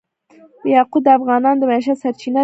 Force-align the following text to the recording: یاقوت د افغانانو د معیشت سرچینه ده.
یاقوت 0.75 1.01
د 1.05 1.07
افغانانو 1.17 1.59
د 1.61 1.63
معیشت 1.69 1.97
سرچینه 2.03 2.35
ده. 2.39 2.39